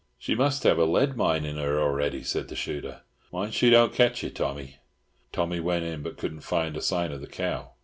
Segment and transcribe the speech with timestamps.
[0.17, 3.01] "She must have a lead mine in her already," said the shooter.
[3.31, 4.77] "Mind she don't ketch you, Tommy."
[5.31, 7.73] Tommy went in, but couldn't find a sign of the cow.